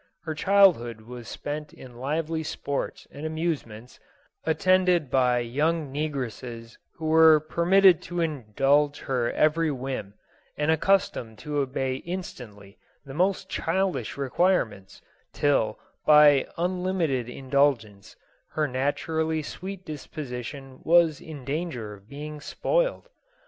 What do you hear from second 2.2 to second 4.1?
sports and amuse ments,